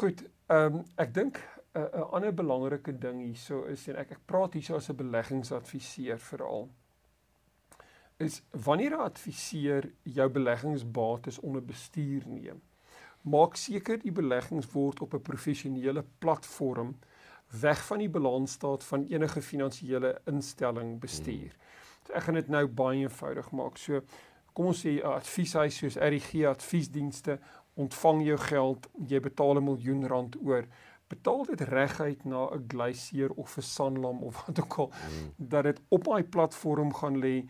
goed 0.00 0.24
ehm 0.48 0.80
um, 0.80 0.84
ek 0.96 1.14
dink 1.14 1.40
'n 1.78 2.08
ander 2.16 2.34
belangrike 2.34 2.92
ding 2.98 3.20
hierso 3.22 3.64
is 3.74 3.88
en 3.88 3.96
ek 3.96 4.16
ek 4.16 4.26
praat 4.26 4.54
hierso 4.54 4.76
as 4.76 4.90
'n 4.90 5.00
beleggingsadviseur 5.02 6.18
veral 6.30 6.68
is 8.18 8.42
wanneer 8.52 8.96
'n 8.96 9.08
adviseur 9.10 9.92
jou 10.02 10.28
beleggingsbates 10.28 11.38
onder 11.38 11.62
bestuur 11.62 12.26
neem 12.26 12.62
maak 13.22 13.56
seker 13.56 13.98
die 14.02 14.12
beleggings 14.12 14.70
word 14.72 15.00
op 15.00 15.14
'n 15.14 15.22
professionele 15.22 16.04
platform 16.18 16.96
weg 17.60 17.84
van 17.86 17.98
die 17.98 18.10
balansstaat 18.10 18.84
van 18.84 19.06
enige 19.08 19.42
finansiële 19.42 20.20
instelling 20.24 21.00
bestuur. 21.00 21.56
So 22.06 22.12
ek 22.12 22.22
gaan 22.22 22.34
dit 22.34 22.48
nou 22.48 22.66
baie 22.66 22.98
eenvoudig 22.98 23.50
maak. 23.50 23.76
So 23.76 24.00
kom 24.52 24.66
ons 24.66 24.84
sê 24.84 25.00
'n 25.00 25.02
advieshuis 25.02 25.76
soos 25.76 25.96
RGG 25.96 26.46
adviesdienste 26.46 27.38
ontvang 27.78 28.24
jou 28.26 28.38
geld, 28.50 28.88
jy 29.08 29.20
betaal 29.20 29.56
'n 29.56 29.64
miljoen 29.64 30.06
rand 30.10 30.36
oor 30.42 30.66
betaal 31.08 31.46
dit 31.48 31.60
reguit 31.60 32.24
na 32.24 32.48
'n 32.52 32.64
Glacier 32.68 33.30
of 33.30 33.56
'n 33.56 33.62
Sanlam 33.62 34.22
of 34.22 34.44
wat 34.46 34.60
ook 34.60 34.74
al 34.74 34.92
mm. 34.92 35.32
dat 35.36 35.62
dit 35.62 35.80
op 35.88 36.04
daai 36.04 36.24
platform 36.24 36.94
gaan 36.94 37.18
lê 37.18 37.48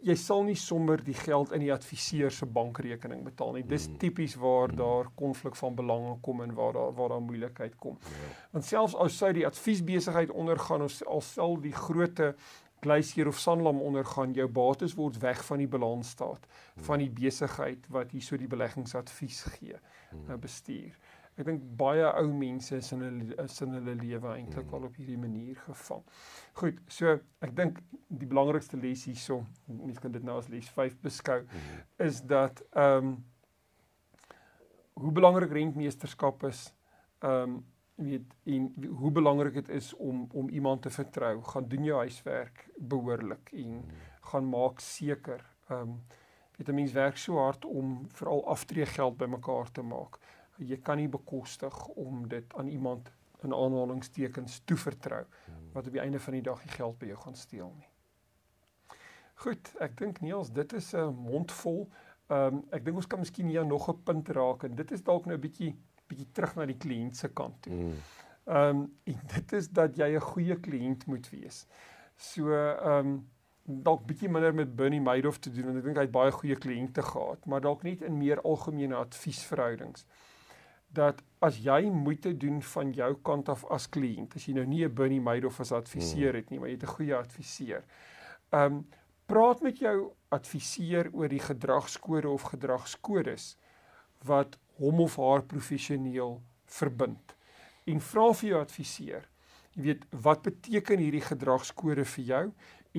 jy 0.00 0.14
sal 0.14 0.44
nie 0.46 0.54
sommer 0.54 1.04
die 1.04 1.14
geld 1.14 1.52
in 1.52 1.60
die 1.64 1.72
adviseur 1.72 2.30
se 2.30 2.46
bankrekening 2.46 3.24
betaal 3.24 3.52
nie 3.52 3.66
dis 3.66 3.88
mm. 3.88 3.98
tipies 3.98 4.34
waar 4.34 4.70
mm. 4.70 4.76
daar 4.76 5.10
konflik 5.14 5.56
van 5.56 5.74
belange 5.74 6.16
kom 6.20 6.40
en 6.40 6.54
waar 6.54 6.72
daar 6.72 6.94
waar 6.94 7.08
daar 7.08 7.22
moeilikheid 7.22 7.76
kom 7.76 7.98
ja. 8.00 8.32
want 8.52 8.64
selfs 8.64 8.94
as 8.94 9.16
sou 9.16 9.32
die 9.32 9.46
adviesbesigheid 9.46 10.30
ondergaan 10.30 10.82
of 10.82 11.02
al 11.02 11.20
sal 11.20 11.60
die 11.60 11.74
grootte 11.74 12.34
Glacier 12.80 13.28
of 13.28 13.38
Sanlam 13.38 13.80
ondergaan 13.84 14.32
jou 14.36 14.48
bates 14.48 14.94
word 14.98 15.18
weg 15.22 15.44
van 15.44 15.58
die 15.62 15.68
balansstaat 15.68 16.46
mm. 16.46 16.84
van 16.88 17.04
die 17.04 17.10
besigheid 17.10 17.88
wat 17.88 18.12
hierso 18.16 18.36
die 18.40 18.50
beleggingsadvies 18.50 19.42
gee. 19.56 19.78
Nou 20.26 20.38
bestuur 20.40 20.96
Ek 21.40 21.46
dink 21.46 21.62
baie 21.80 22.04
ou 22.20 22.28
mense 22.36 22.76
is 22.76 22.90
in 22.92 23.00
hulle 23.06 23.36
is 23.40 23.54
in 23.64 23.72
hulle 23.78 23.94
lewe 23.96 24.32
eintlik 24.34 24.66
mm. 24.66 24.74
al 24.76 24.86
op 24.90 24.96
hierdie 25.00 25.18
manier 25.20 25.56
gevang. 25.64 26.02
Goed, 26.60 26.80
so 26.92 27.14
ek 27.46 27.54
dink 27.56 27.80
die 28.08 28.28
belangrikste 28.28 28.80
les 28.82 29.06
hierso, 29.08 29.40
mense 29.70 30.02
kan 30.02 30.12
dit 30.12 30.26
nou 30.26 30.36
as 30.40 30.50
les 30.52 30.68
5 30.76 30.98
beskou, 31.06 31.40
is 32.08 32.20
dat 32.28 32.60
ehm 32.74 33.12
um, 33.12 33.18
hoe 35.00 35.12
belangrik 35.16 35.52
rentmeesterskap 35.56 36.42
is, 36.50 36.66
ehm 37.24 37.56
um, 37.56 37.60
weet 38.00 38.34
en 38.44 38.74
hoe 39.00 39.10
belangrik 39.10 39.54
dit 39.54 39.68
is 39.68 39.92
om 39.94 40.26
om 40.32 40.48
iemand 40.48 40.82
te 40.82 40.90
vertrou. 40.90 41.42
Gaan 41.42 41.68
doen 41.68 41.84
jou 41.84 41.98
huiswerk 41.98 42.68
behoorlik 42.76 43.52
en 43.52 43.70
mm. 43.70 43.84
gaan 44.32 44.48
maak 44.48 44.80
seker 44.80 45.44
ehm 45.68 45.80
um, 45.80 46.00
weet 46.56 46.68
'n 46.68 46.74
mens 46.74 46.92
werk 46.92 47.16
so 47.16 47.36
hard 47.36 47.64
om 47.64 48.06
veral 48.08 48.46
aftreegeld 48.46 49.16
bymekaar 49.16 49.72
te 49.72 49.82
maak 49.82 50.18
jy 50.60 50.78
kan 50.84 51.00
nie 51.00 51.08
bekostig 51.08 51.76
om 51.98 52.26
dit 52.28 52.54
aan 52.58 52.68
iemand 52.68 53.10
in 53.44 53.54
aanhalingstekens 53.54 54.60
toevertrou 54.68 55.22
wat 55.72 55.86
op 55.86 55.94
die 55.94 56.02
einde 56.02 56.20
van 56.20 56.36
die 56.36 56.44
dag 56.44 56.60
die 56.62 56.74
geld 56.74 56.98
by 57.00 57.08
jou 57.12 57.18
gaan 57.22 57.38
steel 57.38 57.72
nie. 57.78 57.88
Goed, 59.40 59.70
ek 59.80 59.96
dink 59.96 60.20
Niels, 60.20 60.50
dit 60.52 60.72
is 60.76 60.92
'n 60.94 61.14
mondvol. 61.14 61.88
Ehm 62.28 62.54
um, 62.54 62.64
ek 62.70 62.84
dink 62.84 62.96
ons 62.96 63.06
kan 63.06 63.18
miskien 63.18 63.48
hier 63.48 63.66
nog 63.66 63.88
'n 63.88 64.02
punt 64.04 64.28
raak 64.28 64.64
en 64.64 64.74
dit 64.74 64.90
is 64.92 65.02
dalk 65.02 65.26
nou 65.26 65.36
'n 65.36 65.40
bietjie 65.40 65.76
bietjie 66.10 66.28
terug 66.36 66.56
na 66.58 66.66
die 66.68 66.78
kliënt 66.80 67.16
se 67.16 67.30
kant 67.32 67.60
toe. 67.66 67.74
Mm. 67.74 68.00
Ehm 68.50 68.80
um, 68.82 68.86
en 69.12 69.20
dit 69.34 69.52
is 69.58 69.68
dat 69.80 69.96
jy 69.96 70.14
'n 70.16 70.28
goeie 70.32 70.56
kliënt 70.60 71.06
moet 71.06 71.30
wees. 71.30 71.66
So 72.16 72.50
ehm 72.52 72.96
um, 72.98 73.20
dalk 73.64 74.06
bietjie 74.06 74.28
minder 74.28 74.54
met 74.54 74.76
Bernie 74.76 75.00
Madoff 75.00 75.38
te 75.38 75.50
doen 75.50 75.70
want 75.70 75.78
ek 75.78 75.84
dink 75.84 75.96
hy 75.96 76.06
het 76.08 76.16
baie 76.16 76.32
goeie 76.34 76.56
kliënte 76.56 77.02
gehad, 77.02 77.46
maar 77.46 77.60
dalk 77.60 77.82
nie 77.86 77.98
in 78.06 78.18
meer 78.18 78.40
algemene 78.42 78.98
adviesverhoudings 78.98 80.06
dat 80.90 81.22
as 81.38 81.60
jy 81.62 81.84
moeite 81.94 82.32
doen 82.36 82.58
van 82.72 82.90
jou 82.92 83.12
kant 83.22 83.48
af 83.48 83.62
as 83.70 83.86
kliënt, 83.94 84.34
as 84.34 84.46
jy 84.48 84.54
nou 84.56 84.64
nie 84.66 84.84
'n 84.84 84.94
Bernie 84.94 85.20
Madoff 85.20 85.60
as 85.60 85.72
adviseur 85.72 86.34
het 86.34 86.50
nie, 86.50 86.58
maar 86.58 86.68
jy 86.68 86.74
het 86.74 86.82
'n 86.82 86.96
goeie 86.96 87.14
adviseur. 87.14 87.84
Um 88.52 88.86
praat 89.26 89.62
met 89.62 89.78
jou 89.78 90.12
adviseur 90.28 91.08
oor 91.12 91.28
die 91.28 91.40
gedragskode 91.40 92.28
of 92.28 92.42
gedragskodes 92.42 93.56
wat 94.24 94.58
hom 94.80 95.04
of 95.04 95.18
haar 95.20 95.44
professioneel 95.44 96.38
verbind. 96.70 97.36
En 97.84 98.00
vra 98.00 98.30
vir 98.40 98.48
jou 98.50 98.60
adviseur, 98.60 99.28
jy 99.74 99.84
weet, 99.84 100.08
wat 100.24 100.42
beteken 100.46 101.02
hierdie 101.02 101.24
gedragskode 101.24 102.06
vir 102.16 102.24
jou 102.32 102.42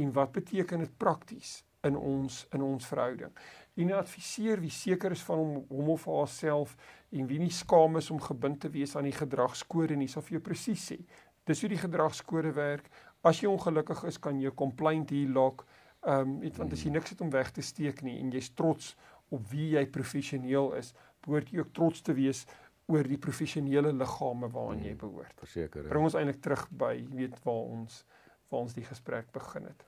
en 0.02 0.14
wat 0.16 0.32
beteken 0.38 0.86
dit 0.86 0.94
prakties 1.02 1.62
in 1.88 1.98
ons 1.98 2.46
in 2.56 2.64
ons 2.66 2.88
verhouding? 2.88 3.34
En 3.76 3.88
'n 3.88 3.98
adviseur 3.98 4.60
wie 4.60 4.70
seker 4.70 5.12
is 5.12 5.24
van 5.24 5.38
hom 5.38 5.66
hom 5.70 5.90
of 5.90 6.06
haarself 6.06 6.76
en 7.12 7.28
wie 7.28 7.40
nie 7.40 7.52
skaam 7.52 7.98
is 7.98 8.12
om 8.12 8.20
gebind 8.20 8.60
te 8.60 8.70
wees 8.70 8.96
aan 8.96 9.10
die 9.10 9.20
gedragskode 9.24 9.96
nie, 9.96 10.08
sal 10.08 10.22
vir 10.22 10.32
jou 10.32 10.42
presies 10.42 10.92
sê. 10.92 10.98
Dis 11.46 11.62
hoe 11.62 11.70
die 11.70 11.78
gedragskode 11.78 12.52
werk. 12.54 12.90
As 13.24 13.42
jy 13.42 13.48
ongelukkig 13.48 14.04
is, 14.04 14.18
kan 14.18 14.40
jy 14.40 14.50
'n 14.50 14.56
complaint 14.56 15.10
hier 15.10 15.30
log. 15.30 15.66
Ehm 16.04 16.42
um, 16.44 16.52
want 16.58 16.74
as 16.74 16.84
jy 16.84 16.90
niks 16.90 17.10
het 17.10 17.22
om 17.22 17.30
weg 17.30 17.52
te 17.52 17.62
steek 17.62 18.02
nie 18.02 18.20
en 18.20 18.32
jy's 18.32 18.50
trots 18.50 18.96
op 19.30 19.50
wie 19.50 19.70
jy 19.78 19.86
professioneel 19.86 20.74
is, 20.74 20.94
behoort 21.26 21.52
jy 21.52 21.60
ook 21.60 21.74
trots 21.74 22.02
te 22.02 22.14
wees 22.14 22.46
oor 22.92 23.08
die 23.08 23.20
professionele 23.22 23.94
liggame 23.94 24.50
waaraan 24.52 24.84
jy 24.84 24.96
behoort. 25.00 25.38
Verseker. 25.40 25.88
Bring 25.90 26.08
ons 26.10 26.18
eintlik 26.20 26.42
terug 26.44 26.66
by 26.72 26.96
weet 27.14 27.38
waar 27.46 27.64
ons 27.78 28.04
waar 28.52 28.66
ons 28.66 28.76
die 28.76 28.84
gesprek 28.84 29.30
begin 29.32 29.70
het. 29.70 29.86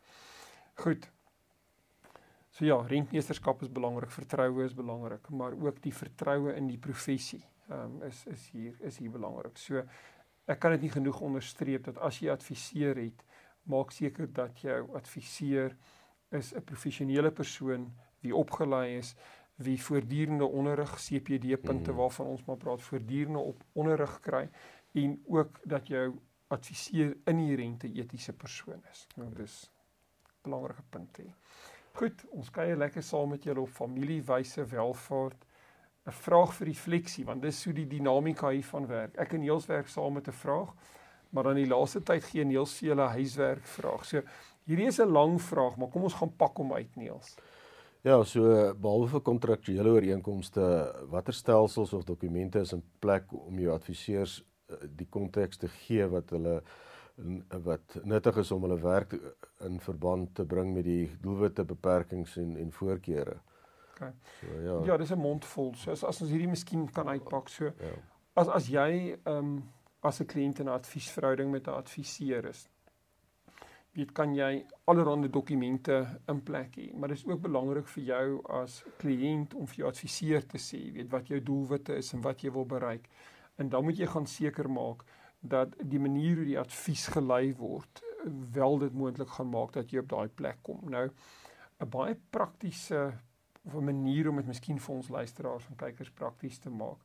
Goed. 0.79 1.09
So 2.53 2.63
ja, 2.63 2.77
rentmeesterskap 2.87 3.61
is 3.65 3.71
belangrik, 3.73 4.11
vertroue 4.13 4.63
is 4.63 4.75
belangrik, 4.77 5.27
maar 5.29 5.57
ook 5.57 5.81
die 5.83 5.91
vertroue 5.91 6.53
in 6.55 6.69
die 6.69 6.79
professie 6.79 7.41
um, 7.73 7.97
is 8.07 8.23
is 8.31 8.45
hier 8.53 8.77
is 8.79 8.99
hier 9.01 9.11
belangrik. 9.11 9.57
So 9.57 9.83
ek 10.47 10.59
kan 10.63 10.75
dit 10.75 10.85
nie 10.87 10.93
genoeg 10.93 11.19
onderstreep 11.23 11.89
dat 11.89 11.99
as 12.03 12.21
jy 12.21 12.31
adviseer 12.31 12.99
het, 13.01 13.25
maak 13.67 13.91
seker 13.95 14.29
dat 14.31 14.63
jou 14.63 14.79
adviseur 14.95 15.75
is 16.31 16.53
'n 16.53 16.63
professionele 16.63 17.31
persoon 17.31 17.91
wie 18.21 18.35
opgelei 18.35 18.97
is, 18.97 19.15
wie 19.63 19.77
voortdurende 19.81 20.45
onderrig 20.45 20.95
CPD 20.95 21.61
punte 21.61 21.91
mm. 21.91 21.97
waarvan 21.97 22.25
ons 22.25 22.45
maar 22.45 22.57
praat, 22.57 22.81
voortdurende 22.81 23.39
op 23.39 23.63
onderrig 23.73 24.19
kry 24.19 24.49
en 24.93 25.21
ook 25.25 25.59
dat 25.63 25.87
jou 25.87 26.13
adviseur 26.47 27.15
inherente 27.25 27.89
etiese 27.93 28.33
persoon 28.33 28.81
is. 28.91 29.07
Nou 29.15 29.29
dis 29.35 29.71
belangrike 30.43 30.83
punt 30.89 31.17
hier. 31.17 31.33
Goed, 31.93 32.23
ons 32.33 32.49
kuier 32.49 32.77
lekker 32.77 33.03
saam 33.05 33.33
met 33.35 33.43
julle 33.45 33.61
op 33.61 33.73
familiewyse 33.73 34.65
welvaart. 34.65 35.45
'n 36.03 36.11
Vraag 36.11 36.53
vir 36.57 36.67
refleksie 36.67 37.25
want 37.25 37.41
dis 37.41 37.63
hoe 37.65 37.73
die 37.73 37.87
dinamika 37.87 38.49
hiervan 38.49 38.87
werk. 38.87 39.15
Ek 39.17 39.33
en 39.33 39.39
Niels 39.39 39.67
werk 39.69 39.87
saam 39.87 40.13
met 40.13 40.27
'n 40.27 40.35
vraag, 40.35 40.73
maar 41.29 41.43
dan 41.43 41.55
die 41.55 41.67
laaste 41.67 42.03
tyd 42.03 42.23
gee 42.23 42.43
Niels 42.43 42.73
vir 42.77 42.87
julle 42.89 43.07
huiswerk 43.07 43.65
vraag. 43.65 44.05
So 44.05 44.21
hierdie 44.65 44.87
is 44.87 44.99
'n 44.99 45.07
lang 45.07 45.41
vraag, 45.41 45.77
maar 45.77 45.87
kom 45.87 46.03
ons 46.03 46.13
gaan 46.13 46.35
pak 46.35 46.57
hom 46.57 46.73
uit 46.73 46.95
Niels. 46.95 47.37
Ja, 48.03 48.17
so 48.27 48.43
behalwe 48.83 49.07
vir 49.13 49.21
kontraktuele 49.23 49.91
ooreenkomste, 49.95 50.63
watter 51.11 51.35
stelsels 51.35 51.93
of 51.95 52.03
dokumente 52.03 52.59
is 52.59 52.73
in 52.75 52.83
plek 52.99 53.31
om 53.31 53.59
jou 53.59 53.71
adviseurs 53.71 54.41
eh, 54.67 54.81
die 54.99 55.07
konteks 55.07 55.61
te 55.61 55.69
gee 55.85 56.07
wat 56.11 56.33
hulle 56.35 56.57
wat 57.63 57.99
nuttig 58.09 58.39
is 58.41 58.51
om 58.51 58.63
hulle 58.65 58.79
werk 58.81 59.11
in 59.67 59.77
verband 59.79 60.31
te 60.35 60.45
bring 60.49 60.71
met 60.73 60.87
die 60.87 61.11
doelwitte 61.21 61.63
beperkings 61.69 62.37
en 62.41 62.55
en 62.57 62.71
voorkeure. 62.73 63.35
OK. 63.91 64.09
So 64.39 64.59
ja. 64.65 64.79
Ja, 64.85 64.97
dis 64.97 65.11
'n 65.11 65.19
mond 65.19 65.45
vol. 65.45 65.75
So 65.75 65.91
as 65.91 66.03
as 66.03 66.21
ons 66.21 66.31
hierdie 66.31 66.49
miskien 66.49 66.91
kan 66.91 67.07
uitpak 67.07 67.49
so. 67.49 67.65
Ja. 67.65 67.95
As 68.33 68.47
as 68.49 68.67
jy 68.67 69.15
ehm 69.23 69.37
um, 69.37 69.63
as 70.01 70.19
'n 70.19 70.25
kliënt 70.25 70.59
in 70.59 70.65
'n 70.65 70.73
adviesverhouding 70.73 71.51
met 71.51 71.67
'n 71.67 71.79
adviseur 71.79 72.45
is. 72.45 72.67
Weet 73.93 74.11
kan 74.17 74.33
jy 74.33 74.65
allerlei 74.89 75.29
dokumente 75.29 76.19
in 76.31 76.39
plek 76.43 76.77
hê, 76.79 76.87
maar 76.97 77.11
dit 77.13 77.17
is 77.17 77.27
ook 77.27 77.41
belangrik 77.41 77.87
vir 77.87 78.03
jou 78.03 78.39
as 78.61 78.79
kliënt 78.97 79.53
om 79.53 79.67
vir 79.69 79.83
jou 79.83 79.91
adviseur 79.91 80.47
te 80.49 80.57
sê, 80.57 80.79
weet 80.95 81.11
wat 81.11 81.29
jou 81.29 81.39
doelwitte 81.39 81.99
is 82.01 82.09
en 82.13 82.23
wat 82.25 82.41
jy 82.41 82.51
wil 82.55 82.65
bereik. 82.65 83.05
En 83.61 83.69
dan 83.69 83.85
moet 83.85 84.01
jy 84.01 84.07
gaan 84.09 84.25
seker 84.25 84.69
maak 84.69 85.05
dat 85.39 85.75
die 85.77 85.99
manier 85.99 86.39
hoe 86.39 86.47
die 86.47 86.59
advies 86.59 87.05
gelei 87.13 87.53
word 87.59 88.01
wel 88.55 88.79
dit 88.79 88.93
moontlik 88.93 89.29
gaan 89.35 89.49
maak 89.51 89.73
dat 89.75 89.91
jy 89.91 89.99
op 89.99 90.09
daai 90.09 90.29
plek 90.41 90.61
kom. 90.63 90.79
Nou 90.89 91.09
'n 91.79 91.89
baie 91.89 92.15
praktiese 92.29 93.13
of 93.65 93.75
'n 93.75 93.83
manier 93.83 94.29
om 94.29 94.35
dit 94.35 94.47
miskien 94.47 94.79
vir 94.79 94.95
ons 94.95 95.09
luisteraars 95.09 95.67
en 95.69 95.75
kykers 95.75 96.11
prakties 96.11 96.59
te 96.59 96.69
maak. 96.69 96.99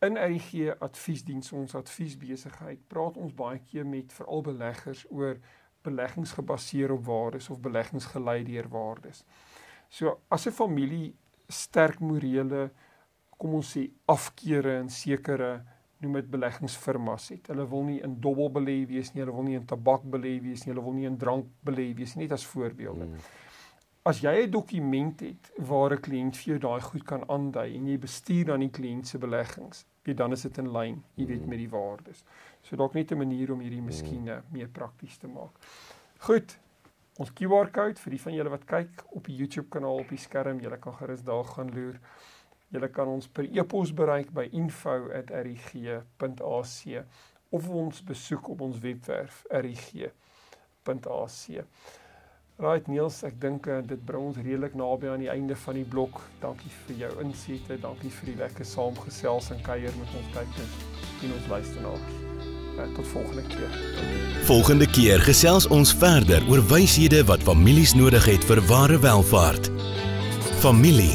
In 0.00 0.16
RG 0.16 0.78
adviesdiens 0.78 1.52
ons 1.52 1.74
adviesbesigheid 1.74 2.88
praat 2.88 3.16
ons 3.16 3.34
baie 3.34 3.58
keer 3.58 3.86
met 3.86 4.12
veral 4.12 4.42
beleggers 4.42 5.06
oor 5.10 5.40
beleggings 5.88 6.34
gebaseer 6.36 6.92
op 6.94 7.06
waardes 7.08 7.48
of 7.50 7.62
beleggings 7.64 8.10
gelei 8.12 8.42
deur 8.46 8.68
waardes. 8.72 9.24
So 9.88 10.20
as 10.28 10.46
'n 10.46 10.52
familie 10.52 11.14
sterk 11.48 12.00
morele 12.00 12.70
kom 13.38 13.54
ons 13.54 13.76
sê 13.76 13.88
afkeure 14.06 14.78
en 14.78 14.88
sekere 14.90 15.62
noem 16.02 16.20
dit 16.20 16.30
beleggingsfirmas 16.30 17.28
het. 17.32 17.50
Hulle 17.50 17.66
wil 17.70 17.84
nie 17.88 17.98
in 18.06 18.20
dobbel 18.22 18.50
belê 18.54 18.76
wees 18.86 19.12
nie, 19.14 19.22
hulle 19.22 19.34
wil 19.34 19.46
nie 19.46 19.58
in 19.58 19.66
tabak 19.66 20.04
belê 20.06 20.36
wees 20.42 20.64
nie, 20.64 20.72
hulle 20.72 20.84
wil 20.84 20.94
nie 20.94 21.06
in 21.06 21.18
drank 21.18 21.46
belê 21.66 21.88
wees 21.98 22.14
nie, 22.14 22.26
net 22.26 22.32
as 22.32 22.46
voorbeelde. 22.46 23.08
Hmm. 23.10 23.30
As 24.08 24.22
jy 24.24 24.46
'n 24.46 24.50
dokument 24.50 25.20
het 25.20 25.52
waar 25.68 25.92
'n 25.92 26.00
kliënt 26.00 26.36
vir 26.36 26.48
jou 26.50 26.58
daai 26.58 26.80
goed 26.80 27.04
kan 27.04 27.28
aandui 27.28 27.76
en 27.76 27.86
jy 27.86 27.98
bestuur 27.98 28.44
dan 28.44 28.60
die 28.60 28.70
kliënt 28.70 29.06
se 29.06 29.18
beleggings, 29.18 29.86
weet 30.02 30.16
dan 30.16 30.32
is 30.32 30.42
dit 30.42 30.58
in 30.58 30.72
lyn, 30.72 31.04
jy 31.14 31.26
weet 31.26 31.46
met 31.46 31.58
die 31.58 31.68
waardes. 31.68 32.24
So 32.62 32.76
dalk 32.76 32.94
net 32.94 33.12
'n 33.12 33.18
manier 33.18 33.52
om 33.52 33.60
hierdie 33.60 33.82
miskien 33.82 34.28
eh, 34.28 34.38
meer 34.50 34.68
prakties 34.68 35.18
te 35.18 35.26
maak. 35.26 35.52
Goed. 36.18 36.58
Ons 37.18 37.32
QR 37.32 37.70
code 37.70 37.98
vir 37.98 38.10
die 38.10 38.20
van 38.20 38.34
julle 38.34 38.50
wat 38.50 38.64
kyk 38.64 39.04
op 39.10 39.24
die 39.24 39.36
YouTube 39.36 39.68
kanaal 39.68 39.98
op 39.98 40.08
die 40.08 40.18
skerm, 40.18 40.60
julle 40.60 40.78
kan 40.78 40.94
gerus 40.94 41.22
daar 41.22 41.44
gaan 41.44 41.70
loer. 41.74 42.00
Julle 42.70 42.88
kan 42.88 43.08
ons 43.08 43.28
per 43.28 43.44
e-pos 43.44 43.92
bereik 43.92 44.32
by 44.32 44.48
info@rig.ac 44.52 47.04
of 47.50 47.68
ons 47.68 48.04
besoek 48.04 48.48
op 48.48 48.60
ons 48.60 48.78
webwerf 48.78 49.44
rig.ac. 49.50 50.12
Right 52.58 52.88
Niels, 52.90 53.20
ek 53.22 53.36
dink 53.38 53.68
uh, 53.70 53.76
dit 53.86 54.00
bring 54.02 54.32
ons 54.32 54.38
redelik 54.42 54.72
naby 54.74 55.12
aan 55.12 55.20
die 55.22 55.28
einde 55.30 55.54
van 55.62 55.76
die 55.78 55.84
blok. 55.86 56.16
Dankie 56.42 56.72
vir 56.88 57.04
jou 57.04 57.10
insette, 57.22 57.76
dankie 57.78 58.10
vir 58.10 58.32
die 58.32 58.34
lekker 58.40 58.66
saamgesels 58.66 59.52
en 59.54 59.62
kuier 59.62 59.94
met 59.94 60.16
ons 60.18 60.32
kykers 60.34 60.74
en 61.22 61.36
ons 61.36 61.46
luisteraars. 61.54 62.10
Uh, 62.74 62.88
tot 62.96 63.06
volgende 63.12 63.46
keer. 63.46 63.78
Dankie. 63.94 64.42
Volgende 64.50 64.90
keer 64.90 65.22
gesels 65.22 65.70
ons 65.70 65.94
verder 66.02 66.42
oor 66.50 66.64
wyshede 66.74 67.22
wat 67.30 67.46
families 67.46 67.94
nodig 67.94 68.26
het 68.26 68.50
vir 68.50 68.64
ware 68.66 68.98
welvaart. 69.06 69.70
Familie. 70.58 71.14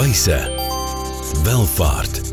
Wyse. 0.00 0.42
Welvaart. 1.46 2.27